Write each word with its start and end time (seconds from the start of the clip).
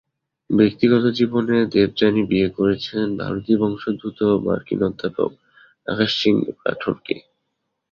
ব্যক্তিগত 0.49 1.03
জীবনে 1.19 1.57
দেবযানী 1.73 2.21
বিয়ে 2.29 2.49
করেছেন 2.57 3.05
ভারতীয় 3.21 3.57
বংশোদ্ভূত 3.61 4.19
মার্কিন 4.45 4.79
অধ্যাপক 4.89 5.31
আকাশ 5.87 6.11
সিং 6.19 6.35
রাঠোরকে। 6.65 7.15